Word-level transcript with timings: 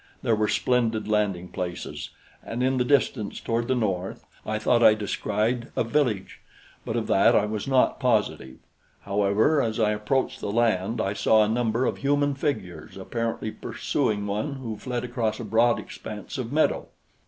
There 0.23 0.35
were 0.35 0.47
splendid 0.47 1.07
landing 1.07 1.49
places, 1.49 2.09
and 2.43 2.63
in 2.63 2.77
the 2.77 2.83
distance, 2.83 3.39
toward 3.39 3.67
the 3.67 3.75
north, 3.75 4.25
I 4.47 4.57
thought 4.57 4.81
I 4.81 4.95
descried 4.95 5.67
a 5.75 5.83
village; 5.83 6.39
but 6.83 6.95
of 6.95 7.05
that 7.05 7.35
I 7.35 7.45
was 7.45 7.67
not 7.67 7.99
positive. 7.99 8.57
However, 9.01 9.61
as 9.61 9.79
I 9.79 9.91
approached 9.91 10.39
the 10.39 10.51
land, 10.51 10.99
I 10.99 11.13
saw 11.13 11.43
a 11.43 11.47
number 11.47 11.85
of 11.85 11.97
human 11.97 12.33
figures 12.33 12.97
apparently 12.97 13.51
pursuing 13.51 14.25
one 14.25 14.53
who 14.53 14.75
fled 14.75 15.03
across 15.03 15.39
a 15.39 15.43
broad 15.45 15.77
expanse 15.77 16.39
of 16.39 16.51
meadow. 16.51 16.87